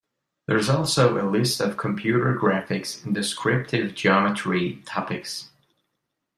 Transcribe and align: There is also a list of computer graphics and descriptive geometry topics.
There 0.47 0.57
is 0.57 0.67
also 0.67 1.21
a 1.23 1.29
list 1.29 1.61
of 1.61 1.77
computer 1.77 2.35
graphics 2.35 3.05
and 3.05 3.13
descriptive 3.13 3.93
geometry 3.93 4.81
topics. 4.83 5.51